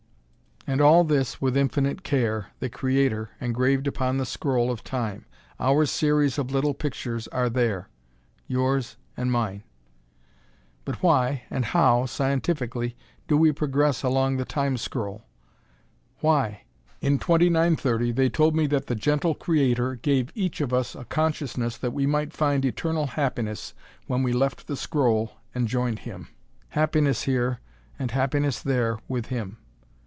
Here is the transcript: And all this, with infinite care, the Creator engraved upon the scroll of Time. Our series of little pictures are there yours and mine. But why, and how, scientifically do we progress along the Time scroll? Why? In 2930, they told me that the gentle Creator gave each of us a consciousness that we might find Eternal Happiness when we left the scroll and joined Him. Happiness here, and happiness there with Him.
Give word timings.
And 0.67 0.79
all 0.79 1.03
this, 1.03 1.41
with 1.41 1.57
infinite 1.57 2.03
care, 2.03 2.49
the 2.59 2.69
Creator 2.69 3.31
engraved 3.41 3.87
upon 3.87 4.17
the 4.17 4.27
scroll 4.27 4.69
of 4.69 4.83
Time. 4.83 5.25
Our 5.59 5.87
series 5.87 6.37
of 6.37 6.51
little 6.51 6.75
pictures 6.75 7.27
are 7.29 7.49
there 7.49 7.89
yours 8.45 8.95
and 9.17 9.31
mine. 9.31 9.63
But 10.85 11.01
why, 11.01 11.41
and 11.49 11.65
how, 11.65 12.05
scientifically 12.05 12.95
do 13.27 13.37
we 13.37 13.51
progress 13.51 14.03
along 14.03 14.37
the 14.37 14.45
Time 14.45 14.77
scroll? 14.77 15.23
Why? 16.19 16.61
In 17.01 17.17
2930, 17.17 18.11
they 18.11 18.29
told 18.29 18.55
me 18.55 18.67
that 18.67 18.85
the 18.85 18.93
gentle 18.95 19.33
Creator 19.33 19.95
gave 19.95 20.31
each 20.35 20.61
of 20.61 20.71
us 20.71 20.93
a 20.93 21.05
consciousness 21.05 21.75
that 21.75 21.91
we 21.91 22.05
might 22.05 22.33
find 22.33 22.63
Eternal 22.63 23.07
Happiness 23.07 23.73
when 24.05 24.21
we 24.21 24.31
left 24.31 24.67
the 24.67 24.77
scroll 24.77 25.33
and 25.55 25.67
joined 25.67 25.99
Him. 25.99 26.27
Happiness 26.69 27.23
here, 27.23 27.59
and 27.97 28.11
happiness 28.11 28.61
there 28.61 28.99
with 29.07 29.25
Him. 29.25 29.57